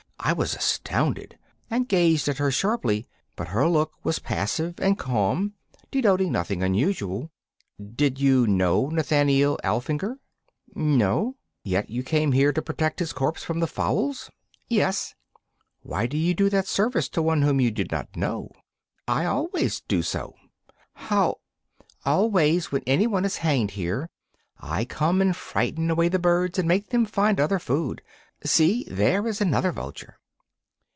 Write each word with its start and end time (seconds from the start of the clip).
I 0.23 0.33
was 0.33 0.53
astounded, 0.55 1.39
and 1.71 1.87
gazed 1.89 2.29
at 2.29 2.37
her 2.37 2.51
sharply, 2.51 3.07
but 3.35 3.47
her 3.47 3.67
look 3.67 3.93
was 4.03 4.19
passive 4.19 4.75
and 4.79 4.95
calm, 4.97 5.53
denoting 5.89 6.31
nothing 6.31 6.61
unusual. 6.61 7.31
'Did 7.83 8.19
you 8.19 8.45
know 8.45 8.85
Nathaniel 8.89 9.59
Alfinger?' 9.63 10.19
'No.' 10.75 11.37
'Yet 11.63 11.89
you 11.89 12.03
came 12.03 12.33
here 12.33 12.53
to 12.53 12.61
protect 12.61 12.99
his 12.99 13.13
corpse 13.13 13.43
from 13.43 13.61
the 13.61 13.65
fowls?' 13.67 14.29
'Yes.' 14.69 15.15
'Why 15.81 16.05
do 16.05 16.17
you 16.19 16.35
do 16.35 16.49
that 16.51 16.67
service 16.67 17.09
to 17.09 17.21
one 17.23 17.41
whom 17.41 17.59
you 17.59 17.71
did 17.71 17.89
not 17.91 18.15
know?' 18.15 18.51
'I 19.07 19.25
always 19.25 19.81
do 19.81 20.03
so.' 20.03 20.35
'How!' 20.93 21.39
'Always 22.05 22.71
when 22.71 22.83
any 22.85 23.07
one 23.07 23.25
is 23.25 23.37
hanged 23.37 23.71
here 23.71 24.07
I 24.59 24.85
come 24.85 25.19
and 25.19 25.35
frighten 25.35 25.89
away 25.89 26.09
the 26.09 26.19
birds 26.19 26.59
and 26.59 26.67
make 26.67 26.89
them 26.89 27.07
find 27.07 27.39
other 27.39 27.57
food. 27.57 28.03
See 28.43 28.85
there 28.89 29.27
is 29.27 29.39
another 29.39 29.71
vulture! 29.71 30.17